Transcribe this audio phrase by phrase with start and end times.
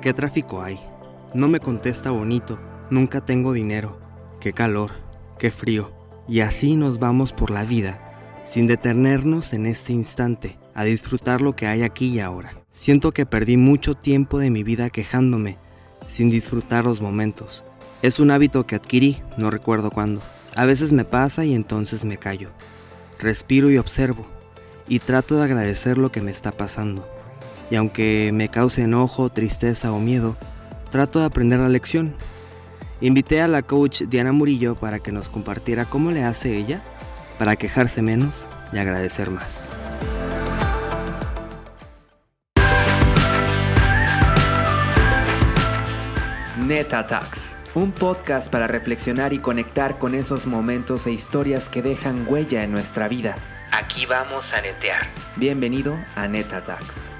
[0.00, 0.80] ¿Qué tráfico hay?
[1.34, 4.00] No me contesta bonito, nunca tengo dinero.
[4.40, 4.92] Qué calor,
[5.38, 5.92] qué frío.
[6.26, 8.00] Y así nos vamos por la vida,
[8.46, 12.54] sin detenernos en este instante, a disfrutar lo que hay aquí y ahora.
[12.72, 15.58] Siento que perdí mucho tiempo de mi vida quejándome,
[16.08, 17.62] sin disfrutar los momentos.
[18.00, 20.22] Es un hábito que adquirí, no recuerdo cuándo.
[20.56, 22.48] A veces me pasa y entonces me callo.
[23.18, 24.24] Respiro y observo,
[24.88, 27.06] y trato de agradecer lo que me está pasando.
[27.70, 30.36] Y aunque me cause enojo, tristeza o miedo,
[30.90, 32.14] trato de aprender la lección.
[33.00, 36.82] Invité a la coach Diana Murillo para que nos compartiera cómo le hace ella
[37.38, 39.68] para quejarse menos y agradecer más.
[46.66, 52.26] Neta Talks, un podcast para reflexionar y conectar con esos momentos e historias que dejan
[52.28, 53.36] huella en nuestra vida.
[53.72, 55.08] Aquí vamos a netear.
[55.36, 57.10] Bienvenido a Neta Talks.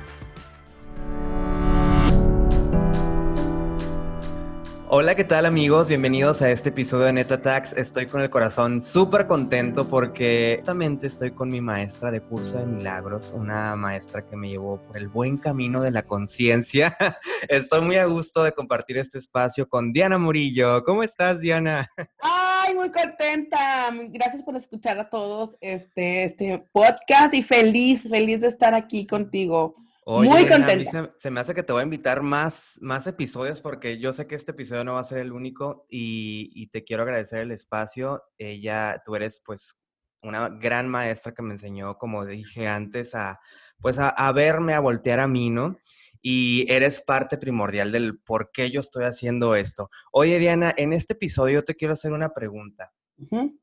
[4.92, 5.86] Hola, ¿qué tal amigos?
[5.86, 7.74] Bienvenidos a este episodio de Neta Tax.
[7.74, 12.66] Estoy con el corazón súper contento porque justamente estoy con mi maestra de curso de
[12.66, 16.98] milagros, una maestra que me llevó por el buen camino de la conciencia.
[17.48, 20.82] Estoy muy a gusto de compartir este espacio con Diana Murillo.
[20.82, 21.88] ¿Cómo estás, Diana?
[22.18, 23.92] Ay, muy contenta.
[24.08, 29.76] Gracias por escuchar a todos este, este podcast y feliz, feliz de estar aquí contigo.
[30.18, 31.12] Muy contenta.
[31.16, 34.34] Se, me hace que te voy a invitar más, más episodios porque yo sé que
[34.34, 38.22] este episodio no va a ser el único y, te quiero agradecer el espacio.
[38.38, 39.78] Ella, tú eres pues
[40.22, 43.40] una gran maestra que me enseñó, como dije antes, a
[43.80, 45.78] pues a, verme, a voltear a mí, ¿no?
[46.20, 49.90] Y eres parte primordial del por qué yo estoy haciendo esto.
[50.12, 52.92] Oye, Diana, en este episodio te quiero hacer una pregunta.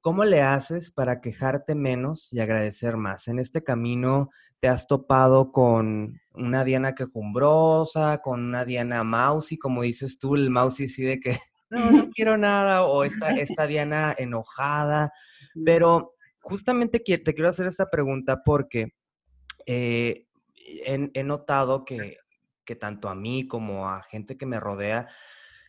[0.02, 3.28] ¿Cómo le haces para quejarte menos y agradecer más?
[3.28, 9.84] En este camino te has topado con una Diana quejumbrosa, con una Diana mousy, como
[9.84, 14.16] dices tú, el mousy así de que no, no quiero nada, o esta, esta Diana
[14.18, 15.14] enojada.
[15.66, 18.94] Pero justamente te quiero hacer esta pregunta porque
[19.66, 20.28] eh,
[20.86, 22.18] he, notado que,
[22.66, 25.08] que tanto a mí como a gente que me rodea,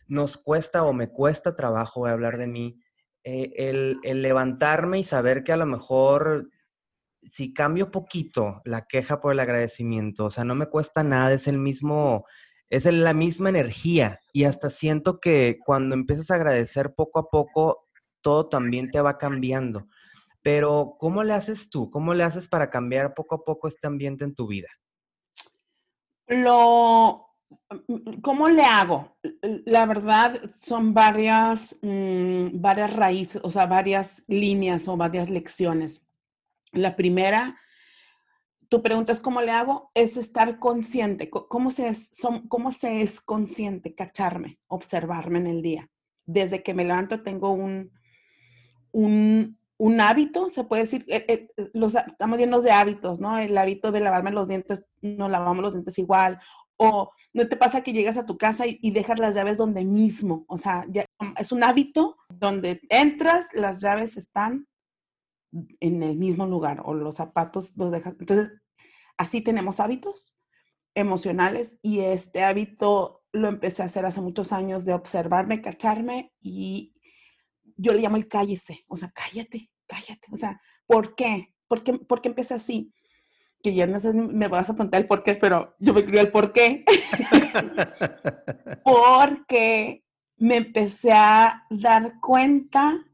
[0.07, 2.79] nos cuesta o me cuesta trabajo hablar de mí,
[3.23, 6.49] eh, el, el, levantarme y saber que a lo mejor
[7.21, 11.47] si cambio poquito la queja por el agradecimiento, o sea, no me cuesta nada, es
[11.47, 12.25] el mismo,
[12.69, 17.87] es la misma energía y hasta siento que cuando empiezas a agradecer poco a poco,
[18.21, 19.87] todo también te va cambiando.
[20.41, 21.89] Pero, ¿cómo le haces tú?
[21.89, 24.69] ¿Cómo le haces para cambiar poco a poco este ambiente en tu vida?
[26.27, 27.27] Lo,
[27.87, 29.17] mm, ¿cómo le hago?
[29.65, 36.01] La verdad son varias, mm, varias raíces, o sea, varias líneas o varias lecciones.
[36.71, 37.59] La primera,
[38.69, 41.29] tu pregunta es cómo le hago, es estar consciente.
[41.29, 42.11] ¿Cómo se es,
[42.47, 43.95] cómo se es consciente?
[43.95, 45.89] Cacharme, observarme en el día.
[46.25, 47.91] Desde que me levanto tengo un,
[48.91, 53.37] un, hábito, se puede decir, eh, eh, los, estamos llenos de hábitos, ¿no?
[53.39, 56.39] El hábito de lavarme los dientes, no lavamos los dientes igual.
[56.77, 60.45] O no te pasa que llegas a tu casa y, dejas las llaves donde mismo.
[60.47, 60.85] O sea,
[61.37, 64.68] es un hábito donde entras, las llaves están
[65.79, 68.15] en el mismo lugar o los zapatos los dejas.
[68.19, 68.51] Entonces,
[69.17, 70.37] así tenemos hábitos
[70.95, 76.93] emocionales y este hábito lo empecé a hacer hace muchos años de observarme, cacharme y
[77.77, 81.53] yo le llamo el cállese, o sea, cállate, cállate, o sea, ¿por qué?
[81.67, 82.93] ¿Por qué, por qué empecé así?
[83.61, 86.21] Que ya no sé, me vas a preguntar el por qué, pero yo me creo
[86.21, 86.83] el por qué.
[88.83, 90.03] Porque
[90.37, 93.05] me empecé a dar cuenta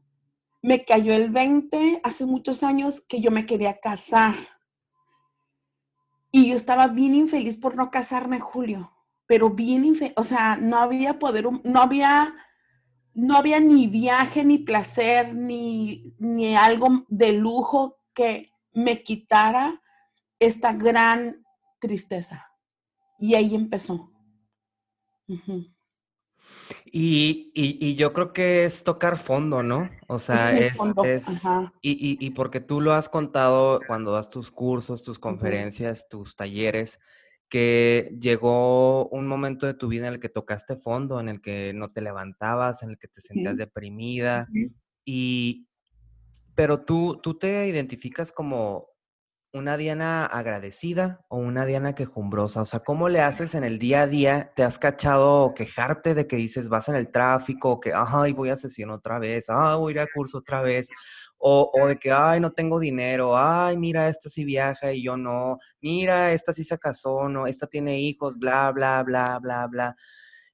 [0.66, 4.34] me cayó el 20 hace muchos años que yo me quería casar.
[6.32, 8.92] Y yo estaba bien infeliz por no casarme, Julio,
[9.26, 12.34] pero bien infeliz, o sea, no había poder, no había,
[13.14, 19.80] no había ni viaje, ni placer, ni, ni algo de lujo que me quitara
[20.40, 21.46] esta gran
[21.78, 22.44] tristeza.
[23.20, 24.10] Y ahí empezó.
[26.92, 29.90] Y, yo creo que es tocar fondo, ¿no?
[30.06, 30.74] O sea, es,
[31.82, 37.00] y, porque tú lo has contado cuando das tus cursos, tus conferencias, tus talleres,
[37.48, 41.72] que llegó un momento de tu vida en el que tocaste fondo, en el que
[41.74, 44.48] no te levantabas, en el que te sentías deprimida,
[45.04, 45.68] y,
[46.54, 48.88] pero tú, tú te identificas como
[49.56, 52.62] una Diana agradecida o una Diana quejumbrosa?
[52.62, 54.52] O sea, ¿cómo le haces en el día a día?
[54.54, 58.56] ¿Te has cachado quejarte de que dices vas en el tráfico, que ay, voy a
[58.56, 60.88] sesión otra vez, ay, voy a ir a curso otra vez?
[61.38, 65.16] O, o, de que, ay, no tengo dinero, ay, mira, esta sí viaja y yo
[65.16, 69.96] no, mira, esta sí se casó, no, esta tiene hijos, bla, bla, bla, bla, bla.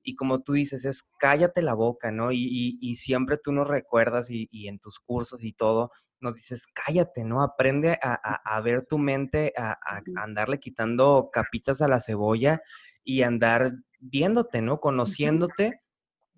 [0.03, 2.33] Y como tú dices, es cállate la boca, ¿no?
[2.33, 6.67] Y, y, siempre tú nos recuerdas y, y, en tus cursos y todo, nos dices,
[6.75, 7.43] cállate, ¿no?
[7.43, 12.63] Aprende a, a, a ver tu mente, a, a, andarle quitando capitas a la cebolla
[13.05, 14.81] y andar viéndote, ¿no?
[14.81, 15.81] Conociéndote.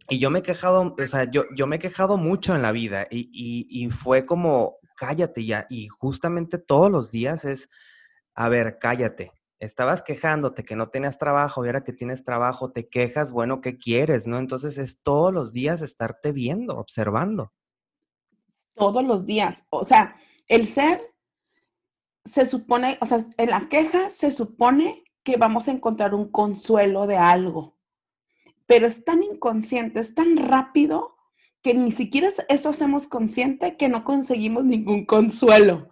[0.09, 2.73] Y yo me he quejado, o sea, yo, yo me he quejado mucho en la
[2.73, 5.67] vida y, y, y fue como, cállate ya.
[5.71, 7.71] Y justamente todos los días es,
[8.35, 12.89] a ver, cállate, estabas quejándote que no tenías trabajo y ahora que tienes trabajo te
[12.89, 14.27] quejas, bueno, ¿qué quieres?
[14.27, 14.39] ¿No?
[14.39, 17.53] Entonces es todos los días estarte viendo, observando.
[18.75, 19.67] Todos los días.
[19.71, 20.17] O sea,
[20.49, 21.15] el ser
[22.25, 27.07] se supone, o sea, en la queja se supone que vamos a encontrar un consuelo
[27.07, 27.79] de algo,
[28.67, 31.17] pero es tan inconsciente, es tan rápido
[31.63, 35.89] que ni siquiera eso hacemos consciente que no conseguimos ningún consuelo.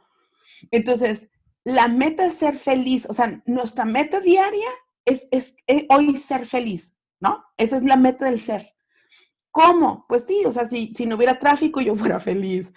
[0.70, 1.31] Entonces,
[1.64, 4.69] la meta es ser feliz, o sea, nuestra meta diaria
[5.05, 5.26] es,
[5.67, 7.44] eh, hoy ser feliz, ¿no?
[7.56, 8.75] Esa es la meta del ser.
[9.50, 10.06] ¿Cómo?
[10.09, 12.73] Pues sí, o sea, si, si no hubiera tráfico, yo fuera feliz.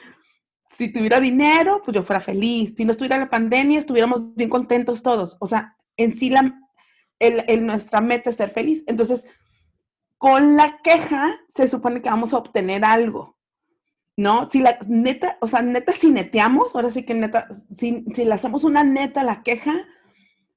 [0.67, 2.73] Si tuviera dinero, pues yo fuera feliz.
[2.75, 5.37] Si no estuviera la pandemia, estuviéramos bien contentos todos.
[5.39, 6.59] O sea, en sí la,
[7.19, 8.83] el, nuestra meta es ser feliz.
[8.87, 9.27] Entonces,
[10.17, 13.34] con la queja se supone que vamos a obtener algo.
[14.17, 14.49] ¿No?
[14.49, 18.33] Si la neta, o sea, neta, si neteamos, ahora sí que neta, si, si le
[18.33, 19.85] hacemos una neta la queja,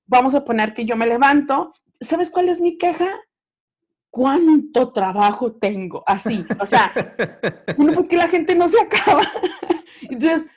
[0.06, 1.72] vamos a poner que yo me levanto.
[2.00, 3.08] ¿Sabes cuál es mi queja?
[4.10, 6.02] ¿Cuánto trabajo tengo?
[6.06, 6.92] Así, o sea,
[7.76, 9.22] bueno, pues que la gente no se acaba.
[10.02, 10.48] Entonces,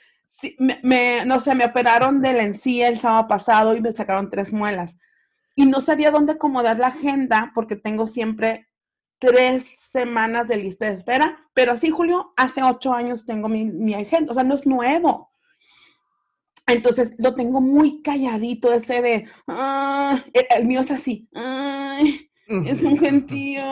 [0.82, 4.52] me, no sé, me operaron de la encía el sábado pasado y me sacaron tres
[4.52, 4.98] muelas.
[5.54, 8.68] Y no sabía dónde acomodar la agenda porque tengo siempre
[9.22, 13.94] tres semanas de lista de espera, pero así, Julio, hace ocho años tengo mi, mi
[13.94, 15.30] agenda, o sea, no es nuevo.
[16.66, 20.20] Entonces lo tengo muy calladito, ese de, ah",
[20.50, 21.28] el mío es así,
[22.48, 23.62] es un gentío,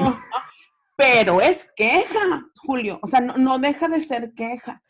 [0.97, 4.85] pero es queja, Julio, o sea, no, no deja de ser queja.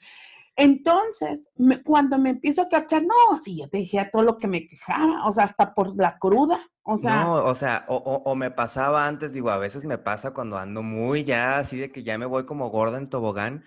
[0.56, 1.48] Entonces,
[1.84, 5.26] cuando me empiezo a cachar, no, sí, yo te dije todo lo que me quejaba,
[5.26, 7.24] o sea, hasta por la cruda, o sea.
[7.24, 11.24] No, o sea, o, me pasaba antes, digo, a veces me pasa cuando ando muy
[11.24, 13.64] ya, así de que ya me voy como gorda en tobogán,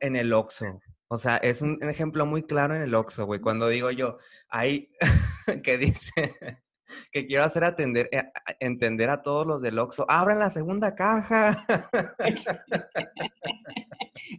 [0.00, 0.80] en el Oxxo.
[1.08, 4.18] O sea, es un ejemplo muy claro en el Oxxo, güey, cuando digo yo,
[4.48, 4.90] ahí,
[5.64, 6.32] que dice,
[7.12, 8.30] que quiero hacer atender, eh,
[8.60, 11.64] entender a todos los del Oxxo, abran la segunda caja.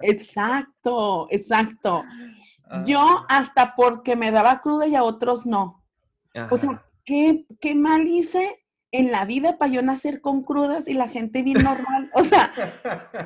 [0.01, 2.03] Exacto, exacto.
[2.85, 5.83] Yo hasta porque me daba cruda y a otros no.
[6.49, 10.93] O sea, ¿qué, ¿qué, mal hice en la vida para yo nacer con crudas y
[10.93, 12.09] la gente bien normal?
[12.13, 12.51] O sea,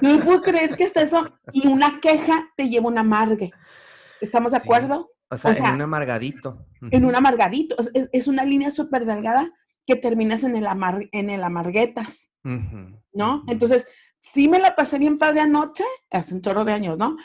[0.02, 1.32] no puedo creer que está eso.
[1.52, 3.52] Y una queja te lleva un amargue.
[4.22, 5.12] ¿Estamos de acuerdo?
[5.30, 6.66] O sea, en un amargadito.
[6.92, 7.76] En un amargadito.
[8.12, 9.52] Es, una línea súper delgada
[9.86, 10.68] que terminas en el,
[11.12, 12.32] en el amarguetas.
[13.14, 13.44] ¿No?
[13.48, 13.88] Entonces,
[14.20, 17.18] sí me la pasé bien padre anoche, hace un chorro de años, ¿no?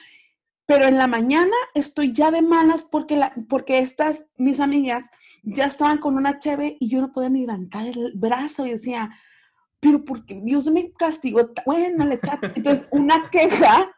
[0.70, 5.02] Pero en la mañana estoy ya de malas porque, la, porque estas, mis amigas,
[5.42, 9.10] ya estaban con una cheve y yo no podía ni levantar el brazo y decía,
[9.80, 12.52] pero porque Dios me castigó, bueno, le echaste.
[12.54, 13.90] Entonces, una queja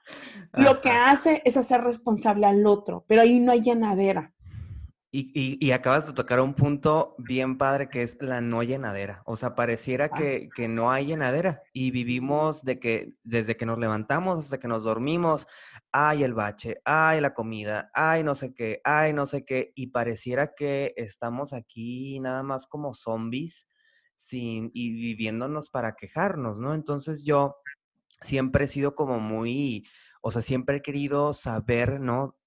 [0.54, 4.32] lo que hace es hacer responsable al otro, pero ahí no hay llenadera.
[5.14, 9.22] Y, acabas de tocar un punto bien padre que es la no llenadera.
[9.26, 10.16] O sea, pareciera ah.
[10.16, 14.68] que, que, no hay llenadera y vivimos de que desde que nos levantamos hasta que
[14.68, 15.46] nos dormimos,
[15.92, 19.88] hay el bache, hay la comida, hay no sé qué, hay no sé qué, y
[19.88, 23.68] pareciera que estamos aquí nada más como zombies
[24.16, 26.72] sin, y viviéndonos para quejarnos, ¿no?
[26.72, 27.56] Entonces yo
[28.22, 29.86] siempre he sido como muy,
[30.22, 32.38] o sea, siempre he querido saber, ¿no?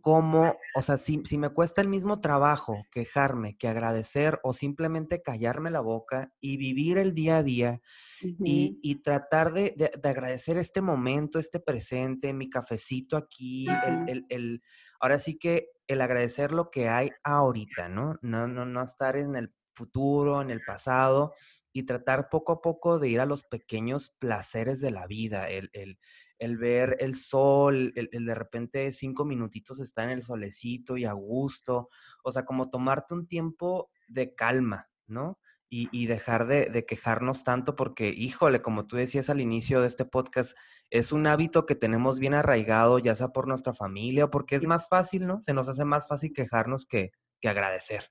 [0.00, 5.22] Cómo, o sea, si, si, me cuesta el mismo trabajo quejarme que agradecer o simplemente
[5.22, 7.80] callarme la boca y vivir el día a día
[8.22, 14.26] y, y, tratar de, de, agradecer este momento, este presente, mi cafecito aquí, el, el,
[14.30, 14.62] el,
[15.00, 18.18] ahora sí que el agradecer lo que hay ahorita, ¿no?
[18.22, 21.34] No, no, no estar en el futuro, en el pasado
[21.72, 25.70] y tratar poco a poco de ir a los pequeños placeres de la vida, el,
[25.72, 25.98] el,
[26.42, 31.12] el ver el sol, el, de repente cinco minutitos estar en el solecito y a
[31.12, 31.88] gusto,
[32.24, 35.38] o sea, como tomarte un tiempo de calma, ¿no?
[35.70, 39.86] Y, y dejar de, de, quejarnos tanto porque, híjole, como tú decías al inicio de
[39.86, 40.56] este podcast,
[40.90, 44.64] es un hábito que tenemos bien arraigado, ya sea por nuestra familia o porque es
[44.64, 45.40] más fácil, ¿no?
[45.42, 48.10] Se nos hace más fácil quejarnos que, que agradecer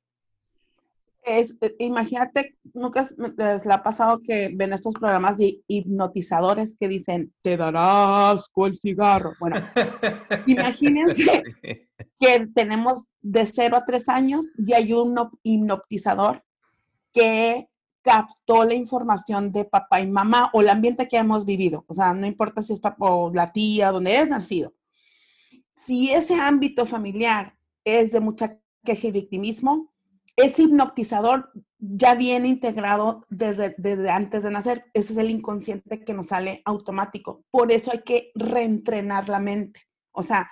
[1.24, 7.34] es, eh, imagínate, nunca les ha pasado que ven estos programas de hipnotizadores que dicen,
[7.42, 9.34] te darás con el cigarro.
[9.40, 9.58] Bueno,
[10.48, 11.44] imagínense
[12.20, 16.44] que tenemos de 0 a 3 años y hay un hipnotizador
[17.14, 17.68] que
[18.02, 21.86] captó la información de papá y mamá o el ambiente que hemos vivido.
[21.88, 24.74] O sea, no importa si es papá o la tía, donde es nacido.
[25.76, 29.92] Si ese ámbito familiar es de mucha queja y victimismo,
[30.36, 34.86] ese hipnotizador ya viene integrado desde, desde antes de nacer.
[34.94, 37.44] Ese es el inconsciente que nos sale automático.
[37.52, 39.82] Por eso hay que reentrenar la mente.
[40.12, 40.50] O sea,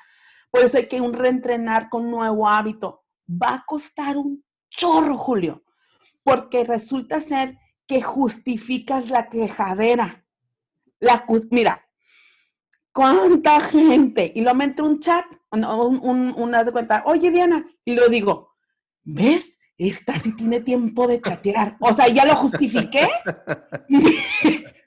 [0.52, 3.06] por eso hay que un reentrenar con nuevo hábito.
[3.30, 5.64] Va a costar un chorro, Julio,
[6.24, 7.58] porque resulta ser
[7.88, 10.26] que justificas la quejadera.
[11.00, 11.88] La, mira,
[12.92, 14.32] ¿cuánta gente?
[14.36, 18.56] Y lo meto un chat, un, un, un, de cuenta, oye Diana, y lo digo,
[19.04, 19.59] ¿ves?
[19.80, 21.78] Esta sí tiene tiempo de chatear.
[21.80, 23.08] O sea, ya lo justifiqué.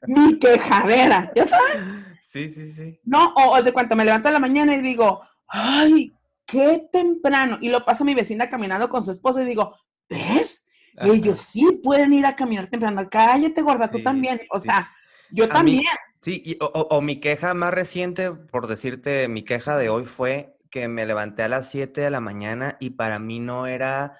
[0.06, 1.76] mi, quejadera, ¿ya sabes?
[2.22, 3.00] Sí, sí, sí.
[3.02, 6.12] No, o, de cuenta, me levanto en la mañana y digo, ay,
[6.46, 7.56] qué temprano.
[7.62, 9.74] Y lo pasa mi vecina caminando con su esposo y digo,
[10.10, 10.68] ¿ves?
[10.96, 13.08] Ellos sí pueden ir a caminar temprano.
[13.10, 14.42] Cállate, gorda, tú también.
[14.50, 14.90] O sea,
[15.30, 15.80] yo también.
[16.20, 21.06] sí, o, mi queja más reciente, por decirte, mi queja de hoy fue que me
[21.06, 24.18] levanté a las 7 de la mañana y para mí no era,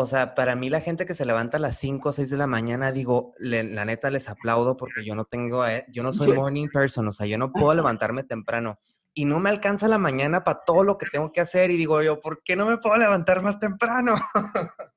[0.00, 2.36] o sea, para mí la gente que se levanta a las 5 o 6 de
[2.36, 6.28] la mañana, digo, la neta les aplaudo porque yo no tengo, eh, yo no soy
[6.32, 8.78] morning person, o sea, yo no puedo levantarme temprano
[9.12, 12.02] y no me alcanza la mañana para todo lo que tengo que hacer y digo
[12.02, 14.14] yo, ¿por qué no me puedo levantar más temprano?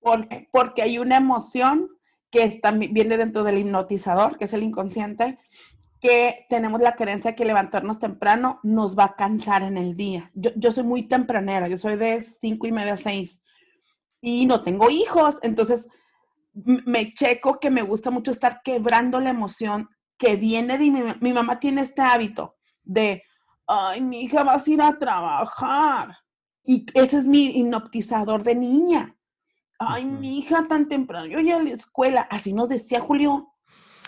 [0.00, 1.88] porque, porque hay una emoción
[2.30, 5.38] que está, viene dentro del hipnotizador, que es el inconsciente,
[6.00, 10.30] que tenemos la creencia que levantarnos temprano nos va a cansar en el día.
[10.34, 13.41] Yo, yo soy muy tempranera, yo soy de cinco y media a seis
[14.22, 15.90] y no tengo hijos, entonces
[16.54, 21.32] me checo que me gusta mucho estar quebrando la emoción que viene de mi, mi
[21.32, 23.24] mamá tiene este hábito de,
[23.66, 26.16] ay, mi hija va a ir a trabajar.
[26.62, 29.16] Y ese es mi hipnotizador de niña.
[29.78, 32.28] Ay, mi hija tan temprano, yo ya a la escuela.
[32.30, 33.48] Así nos decía Julio.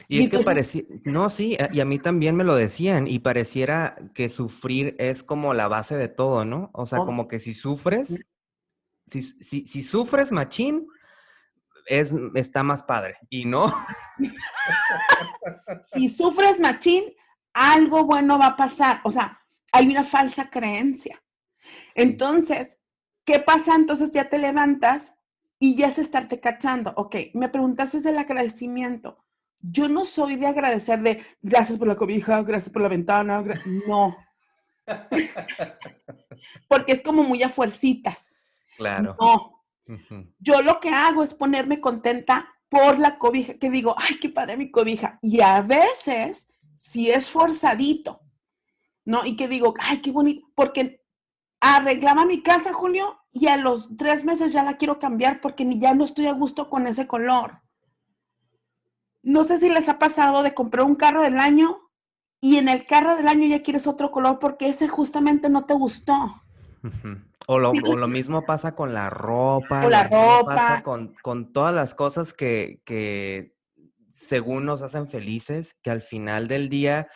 [0.07, 3.97] Y, es que parecía, no, sí, y a mí también me lo decían, y pareciera
[4.15, 6.71] que sufrir es como la base de todo, ¿no?
[6.75, 8.23] O sea, como que si sufres,
[9.07, 10.89] si, si, si sufres machín,
[11.87, 13.75] es, está más padre, y no.
[15.87, 17.05] si sufres machín,
[17.53, 19.01] algo bueno va a pasar.
[19.05, 19.41] O sea,
[19.73, 21.23] hay una falsa creencia.
[21.95, 22.81] Entonces,
[23.25, 23.75] ¿qué pasa?
[23.75, 25.15] Entonces ya te levantas
[25.59, 26.93] y ya es estarte cachando.
[26.97, 29.25] Ok, me preguntaste del agradecimiento.
[29.61, 33.43] Yo no soy de agradecer de gracias por la cobija, gracias por la ventana.
[33.87, 34.17] No.
[36.69, 38.37] Porque es como muy a fuercitas.
[38.77, 39.17] Claro.
[39.21, 39.65] No.
[40.39, 44.57] Yo lo que hago es ponerme contenta por la cobija, que digo, ay, qué padre
[44.57, 45.19] mi cobija.
[45.23, 48.21] Y a veces si es forzadito,
[49.05, 49.25] ¿no?
[49.25, 51.05] Y que digo, ay, qué bonito, porque
[51.61, 55.95] arreglaba mi casa, Julio, y a los tres meses ya la quiero cambiar porque ya
[55.95, 57.61] no estoy a gusto con ese color.
[59.23, 61.91] No sé si les ha pasado de comprar un carro del año
[62.41, 65.75] y en el carro del año ya quieres otro color porque ese justamente no te
[65.75, 66.43] gustó.
[67.47, 69.87] O lo, lo, mismo pasa con la ropa.
[69.87, 70.55] O la ropa.
[70.55, 73.55] Pasa con, con, todas las cosas que, que
[74.09, 77.09] según nos hacen felices, que al final del día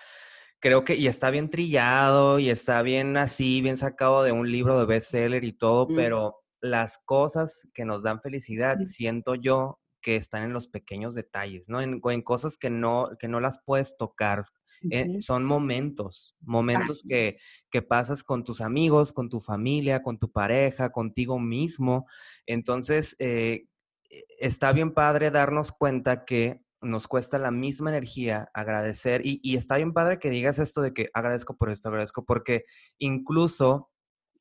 [0.60, 4.78] creo que y está bien trillado y está bien así, bien sacado de un libro
[4.78, 5.94] de bestseller y todo, mm.
[5.94, 11.68] pero las cosas que nos dan felicidad, siento yo que están en los pequeños detalles,
[11.68, 11.80] ¿no?
[11.80, 14.42] En, en cosas que no, que no las puedes tocar.
[14.90, 17.34] Eh, son momentos, momentos que,
[17.70, 22.06] que, pasas con tus amigos, con tu familia, con tu pareja, contigo mismo.
[22.46, 23.66] Entonces, eh,
[24.10, 29.76] e, está bien padre darnos cuenta que nos cuesta la misma energía agradecer y, está
[29.76, 32.64] bien padre que digas esto de que agradezco por esto, agradezco porque
[32.98, 33.90] incluso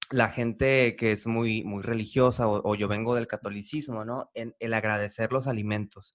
[0.10, 4.30] la gente que es muy, muy religiosa o, yo vengo del catolicismo, ¿no?
[4.34, 6.14] En, el agradecer los alimentos.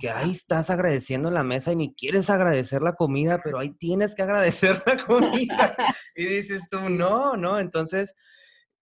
[0.00, 4.14] Que ahí estás agradeciendo la mesa y ni quieres agradecer la comida, pero ahí tienes
[4.14, 5.76] que agradecer la comida.
[6.16, 7.58] y dices tú, no, no.
[7.58, 8.14] Entonces,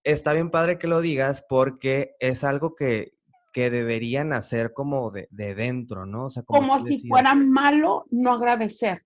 [0.05, 3.15] está bien padre que lo digas porque es algo que,
[3.53, 6.27] que deberían hacer como de, dentro, ¿no?
[6.27, 9.05] O sea, como, si fuera malo no agradecer.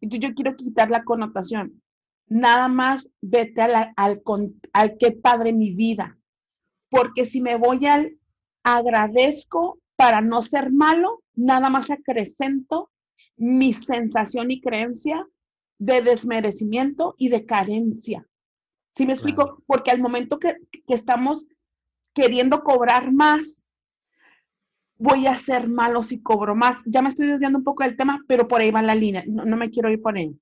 [0.00, 1.82] Entonces yo quiero quitar la connotación.
[2.26, 4.22] Nada más vete al, al,
[4.72, 6.18] al qué padre mi vida.
[6.88, 8.18] Porque si me voy al
[8.62, 12.90] agradezco para no ser malo, nada más acrecento
[13.36, 15.26] mi sensación y creencia
[15.78, 18.26] de desmerecimiento y de carencia.
[18.90, 19.62] ¿Sí me explico?
[19.66, 21.46] Porque al momento que, que estamos
[22.12, 23.68] queriendo cobrar más,
[24.96, 26.82] voy a ser malo si cobro más.
[26.86, 29.24] Ya me estoy desviando un poco del tema, pero por ahí va la línea.
[29.26, 30.34] No, me quiero ir por ahí.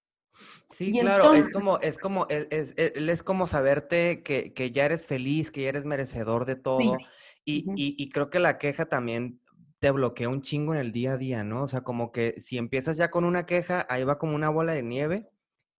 [0.66, 5.50] Sí, claro, es como, es como, es, es, como saberte que, que, ya eres feliz,
[5.50, 6.98] que ya eres merecedor de todo.
[7.44, 9.40] Y, y, y, creo que la queja también
[9.80, 11.64] te bloquea un chingo en el día a día, ¿no?
[11.64, 14.72] O sea, como que si empiezas ya con una queja, ahí va como una bola
[14.72, 15.28] de nieve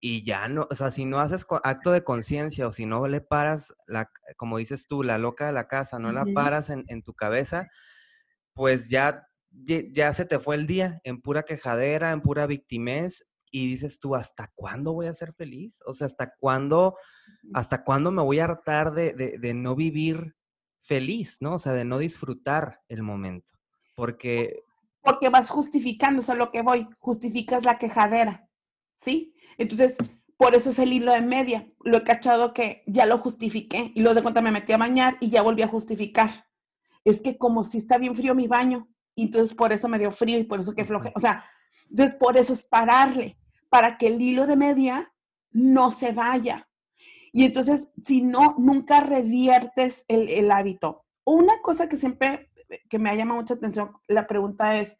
[0.01, 3.21] y ya no, o sea, si no haces acto de conciencia o si no le
[3.21, 7.01] paras, la, como dices tú, la loca de la casa, no la paras en, en,
[7.03, 7.69] tu cabeza,
[8.53, 13.67] pues ya, ya se te fue el día en pura quejadera, en pura victimez y
[13.67, 15.79] dices tú, ¿hasta cuándo voy a ser feliz?
[15.85, 16.97] O sea, ¿hasta cuándo,
[17.53, 20.35] hasta cuándo me voy a hartar de, de, de no vivir
[20.81, 21.55] feliz, ¿no?
[21.55, 23.51] O sea, de no disfrutar el momento.
[23.95, 24.63] Porque...
[25.03, 28.49] Porque vas justificando, eso es lo que voy, justificas la quejadera,
[28.91, 29.35] ¿sí?
[29.59, 29.97] Entonces,
[30.35, 31.71] por eso es el hilo de media.
[31.83, 35.17] Lo he cachado que ya lo justifiqué y luego de cuenta me metí a bañar
[35.19, 36.47] y ya volví a justificar.
[37.05, 40.09] Es que como si está bien frío mi baño, y entonces por eso me dio
[40.09, 41.11] frío y por eso que floje.
[41.15, 41.45] O sea,
[41.89, 43.37] entonces por eso es pararle,
[43.73, 45.11] para que el hilo de media
[45.49, 46.69] no se vaya.
[47.31, 51.05] Y entonces, si no, nunca reviertes el, el hábito.
[51.23, 52.51] Una cosa que siempre
[52.87, 54.99] que me llama mucha atención, la pregunta es,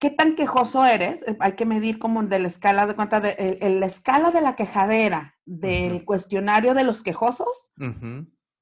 [0.00, 1.22] ¿qué tan quejoso eres?
[1.28, 4.56] Eh, hay que medir como de la escala de cuenta de la escala de la
[4.56, 7.72] quejadera del cuestionario de los quejosos.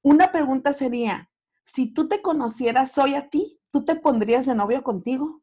[0.02, 1.30] Una pregunta sería,
[1.64, 5.42] si tú te conocieras hoy a ti, ¿tú te pondrías de novio contigo?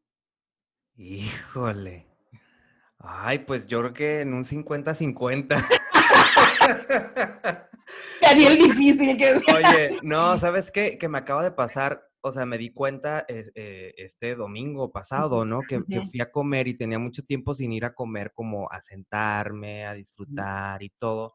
[0.94, 2.09] Híjole.
[3.00, 5.66] Ay, pues yo creo que en un 50-50.
[8.22, 10.98] Haría el difícil que Oye, no, ¿sabes qué?
[10.98, 15.62] Que me acaba de pasar o sea, me di cuenta eh, este domingo pasado, ¿no?
[15.62, 19.86] Que, fui a comer y tenía mucho tiempo sin ir a comer, como a sentarme,
[19.86, 21.34] a disfrutar y todo.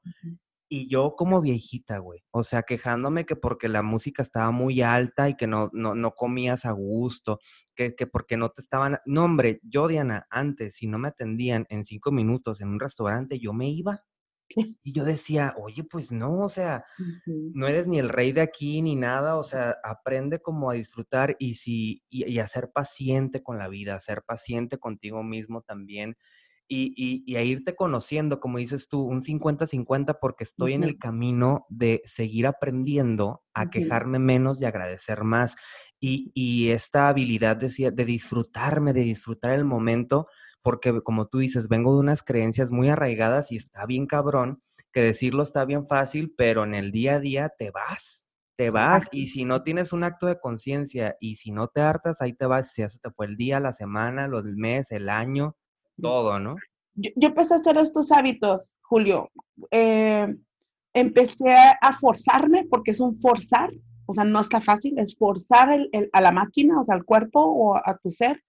[0.69, 5.29] Y yo como viejita, güey, o sea, quejándome que porque la música estaba muy alta
[5.29, 7.39] y que no, no, no comías a gusto,
[7.75, 8.97] que, que porque no te estaban...
[9.05, 13.39] No, hombre, yo, Diana, antes, si no me atendían en cinco minutos en un restaurante,
[13.39, 14.03] yo me iba.
[14.83, 16.85] Y yo decía, oye, pues no, o sea,
[17.25, 21.35] no eres ni el rey de aquí ni nada, o sea, aprende como a disfrutar
[21.39, 26.15] y, si, y, a ser paciente con la vida, a ser paciente contigo mismo también
[26.67, 31.65] y, y, a irte conociendo, como dices tú, un 50-50 porque estoy en el camino
[31.69, 35.55] de seguir aprendiendo a quejarme menos y agradecer más.
[35.99, 40.27] Y, y esta habilidad de, de disfrutarme, de disfrutar el momento,
[40.63, 45.01] porque como tú dices, vengo de unas creencias muy arraigadas y está bien cabrón, que
[45.01, 48.25] decirlo está bien fácil, pero en el día a día te vas,
[48.57, 49.07] te vas.
[49.11, 52.45] Y si no tienes un acto de conciencia y si no te hartas, ahí te
[52.45, 55.55] vas, ya se te fue el día, la semana, los meses, el año,
[56.01, 56.55] todo, ¿no?
[56.95, 59.29] Yo, empecé a hacer estos hábitos, Julio.
[59.71, 60.33] Eh,
[60.93, 63.71] empecé a forzarme, porque es un forzar,
[64.05, 65.69] o sea, no está fácil, es forzar
[66.13, 68.41] a la máquina, o sea, al cuerpo o a tu ser.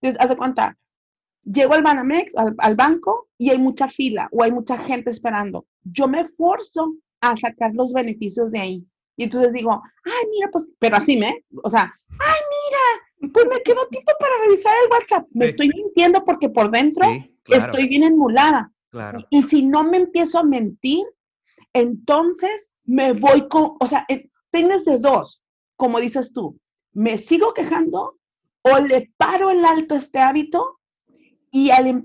[0.00, 0.76] Entonces, haz de cuenta,
[1.44, 5.66] llego al Banamex, al, banco, y hay mucha fila o hay mucha gente esperando.
[5.84, 8.86] Yo me esfuerzo a sacar los beneficios de ahí.
[9.16, 13.62] Y entonces digo, ay, mira, pues, pero así me, o sea, ay, mira, pues me
[13.62, 15.28] quedó tiempo para revisar el WhatsApp.
[15.32, 17.06] Me estoy mintiendo porque por dentro
[17.48, 18.72] estoy bien enmulada.
[18.90, 19.20] Claro.
[19.30, 21.04] Y, si no me empiezo a mentir,
[21.72, 25.42] entonces me voy con, o sea, eh, tienes de dos,
[25.76, 26.58] como dices tú,
[26.92, 28.18] me sigo quejando
[28.62, 30.78] o le paro el alto este hábito
[31.50, 32.04] y al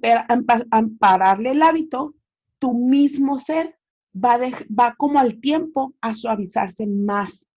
[0.72, 2.16] ampararle el hábito,
[2.60, 3.78] tu mismo ser
[4.14, 4.38] va,
[4.78, 7.48] va como al tiempo a suavizarse más.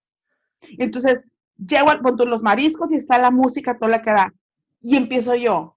[0.78, 1.26] Entonces,
[1.66, 4.32] llego al punto los mariscos y está la música, toda la que da.
[4.80, 5.76] Y empiezo yo,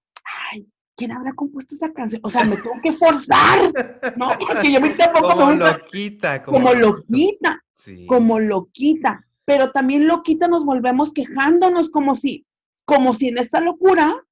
[0.52, 2.20] ay, ¿quién habrá compuesto esa canción?
[2.24, 3.72] O sea, me tengo que forzar,
[4.16, 4.28] ¿no?
[4.46, 6.42] Porque yo me tampoco como loquita.
[6.42, 8.06] Como, como loquita, sí.
[8.06, 9.24] como loquita.
[9.44, 12.46] Pero también loquita nos volvemos quejándonos como si,
[12.84, 14.24] como si en esta locura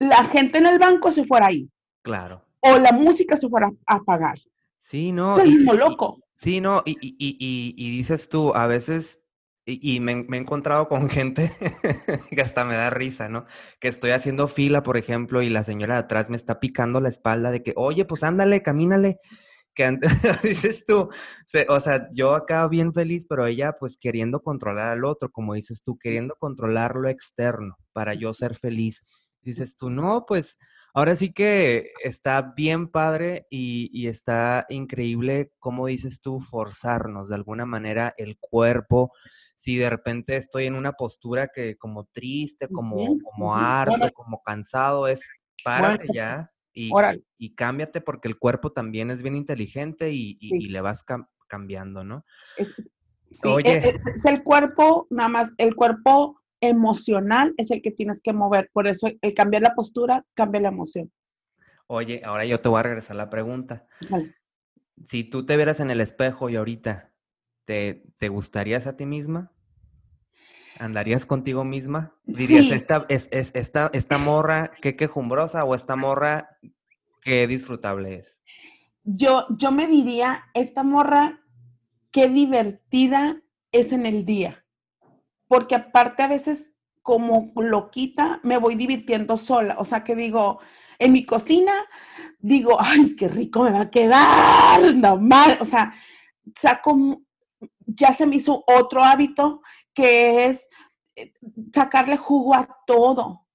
[0.00, 1.70] la gente en el banco se fuera ahí.
[2.02, 2.44] Claro.
[2.60, 4.36] O la música se fuera a apagar.
[4.78, 5.36] Sí, no.
[5.36, 6.18] Es el mismo loco.
[6.34, 9.22] sí, no, y, y, y, y, dices tú, a veces,
[9.68, 11.52] y, me, me, he encontrado con gente
[12.30, 13.44] que hasta me da risa, ¿no?
[13.80, 17.08] Que estoy haciendo fila, por ejemplo, y la señora de atrás me está picando la
[17.08, 19.18] espalda de que, oye, pues ándale, camínale.
[19.74, 19.96] Que
[20.42, 21.08] dices tú,
[21.68, 25.82] o sea, yo acá bien feliz, pero ella pues queriendo controlar al otro, como dices
[25.84, 29.04] tú, queriendo controlar lo externo para yo ser feliz
[29.48, 30.58] dices tú, no, pues
[30.94, 37.66] ahora sí que está bien padre y, está increíble, como dices tú, forzarnos de alguna
[37.66, 39.12] manera el cuerpo.
[39.58, 45.08] Si de repente estoy en una postura que como triste, como, como harto, como cansado,
[45.08, 45.28] es
[45.64, 46.92] párate ya y,
[47.38, 51.04] y, cámbiate porque el cuerpo también es bien inteligente y, le vas
[51.48, 52.24] cambiando, ¿no?
[53.32, 53.78] sí, Oye.
[53.78, 58.70] E, es el cuerpo, nada más, el cuerpo emocional es el que tienes que mover.
[58.72, 61.10] Por eso el cambiar la postura cambia la emoción.
[61.88, 63.88] Oye, ahora yo te voy a regresar la pregunta.
[65.04, 67.12] Si tú te vieras en el espejo y ahorita,
[67.68, 69.52] ¿te, te gustarías a ti misma?
[70.78, 72.14] ¿Andarías contigo misma?
[72.24, 76.56] Dirías, esta, es, esta, esta morra, qué quejumbrosa o esta morra,
[77.20, 78.40] qué disfrutable es.
[79.04, 81.42] Yo, yo me diría, esta morra,
[82.10, 84.64] qué divertida es en el día.
[85.46, 89.76] Porque aparte a veces como loquita me voy divirtiendo sola.
[89.78, 90.58] O sea que digo,
[90.98, 91.74] en mi cocina,
[92.38, 95.58] digo, ay, qué rico me va a quedar, normal.
[95.60, 95.92] O sea,
[96.54, 97.26] saco,
[97.88, 99.62] ya se me hizo otro hábito
[99.94, 100.68] que es
[101.16, 101.32] eh,
[101.74, 103.46] sacarle jugo a todo.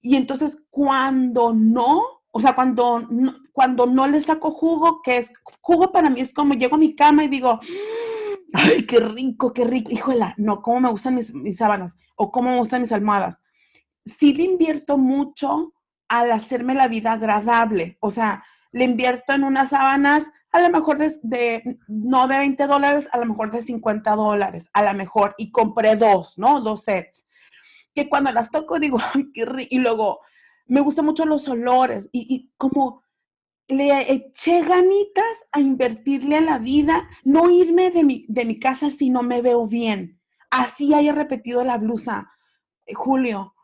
[0.00, 5.32] Y entonces cuando no, o sea, cuando no, cuando no le saco jugo, que es
[5.60, 7.60] jugo para mí es como llego a mi cama y digo,
[8.54, 12.50] ay, qué rico, qué rico, híjola, no, cómo me gustan mis, mis sábanas o cómo
[12.50, 13.40] me gustan mis almohadas.
[14.04, 15.74] Sí le invierto mucho
[16.08, 20.98] al hacerme la vida agradable, o sea, le invierto en unas sábanas a lo mejor
[20.98, 25.50] de, no de 20 dólares, a lo mejor de 50 dólares, a lo mejor, y
[25.52, 26.60] compré dos, ¿no?
[26.60, 27.28] Dos sets.
[27.94, 28.98] Que cuando las toco digo,
[29.34, 29.68] qué rico.
[29.70, 30.20] Y luego,
[30.66, 33.04] me gustan mucho los olores y, y, como
[33.68, 38.90] le eché ganitas a invertirle a la vida, no irme de mi, de mi casa
[38.90, 40.20] si no me veo bien.
[40.50, 42.32] Así haya repetido la blusa,
[42.86, 43.54] eh, Julio.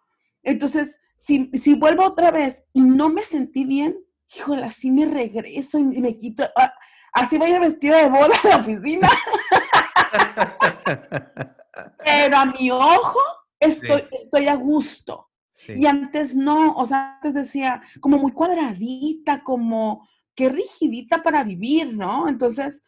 [0.45, 5.79] Entonces, si, si vuelvo otra vez y no me sentí bien, híjole, así me regreso
[5.79, 6.73] y me quito, ah,
[7.13, 9.09] así voy a vestida de boda a la oficina.
[12.05, 13.21] Pero a mi ojo
[13.61, 15.31] estoy, estoy a gusto.
[15.69, 21.97] Y antes no, o sea, antes decía como muy cuadradita, como qué rigidita para vivir,
[21.97, 22.29] ¿no?
[22.29, 22.85] Entonces,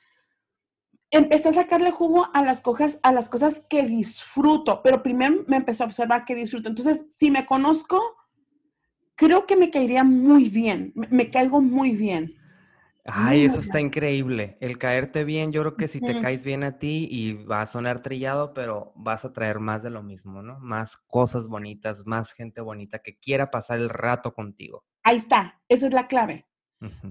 [1.10, 5.56] empecé a sacarle jugo a las, cosas, a las cosas que disfruto, pero primero me
[5.56, 6.68] empecé a observar que disfruto.
[6.68, 8.00] Entonces, si me conozco,
[9.18, 12.36] creo que me caería muy bien, me, caigo muy bien.
[13.04, 14.56] Ay, eso está increíble.
[14.60, 17.66] El caerte bien, yo creo que si te caes bien a ti y va a
[17.66, 20.60] sonar trillado, pero vas a traer más de lo mismo, ¿no?
[20.60, 24.84] Más cosas bonitas, más gente bonita que quiera pasar el rato contigo.
[25.02, 26.46] Ahí está, esa es la clave.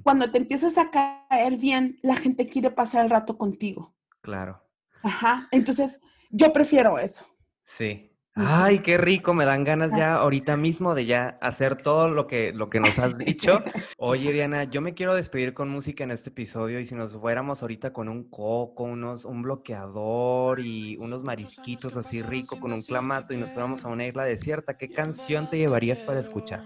[0.03, 3.93] Cuando te empiezas a caer bien, la gente quiere pasar el rato contigo.
[4.21, 4.63] Claro.
[5.03, 7.25] Ajá, entonces yo prefiero eso.
[7.65, 8.16] Sí.
[8.37, 12.53] Ay, qué rico, me dan ganas ya ahorita mismo de ya hacer todo lo que,
[12.53, 13.63] lo que nos has dicho.
[13.97, 17.61] Oye, Diana, yo me quiero despedir con música en este episodio y si nos fuéramos
[17.61, 23.33] ahorita con un coco, unos, un bloqueador y unos marisquitos así rico con un clamato
[23.33, 26.61] y nos fuéramos a una isla desierta, ¿qué canción te llevarías para escuchar?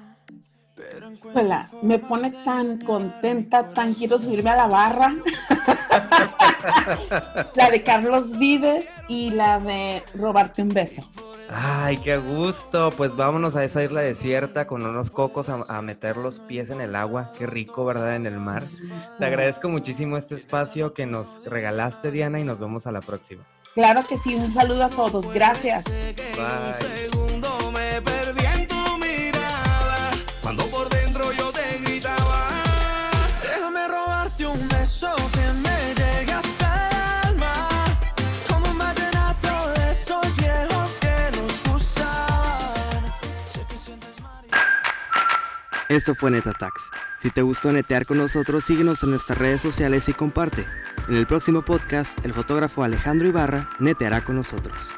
[1.34, 5.16] Hola, me pone tan contenta, tan quiero subirme a la barra.
[7.56, 11.04] la de Carlos Vives y la de robarte un beso.
[11.50, 12.92] Ay, qué gusto.
[12.96, 16.96] Pues vámonos a esa isla desierta con unos cocos a, meter los pies en el
[16.96, 17.32] agua.
[17.38, 18.16] Qué rico, ¿verdad?
[18.16, 18.64] En el mar.
[19.20, 23.44] Te agradezco muchísimo este espacio que nos regalaste, Diana, y nos vemos a la próxima.
[23.74, 24.36] Claro que sí.
[24.36, 25.34] Un saludo a todos.
[25.34, 25.86] Gracias.
[25.86, 27.11] Bye.
[45.92, 46.90] Esto fue NetaTax.
[47.20, 50.66] Si te gustó netear con nosotros, síguenos en nuestras redes sociales y comparte.
[51.10, 54.94] En el próximo podcast, el fotógrafo Alejandro Ibarra neteará con nosotros.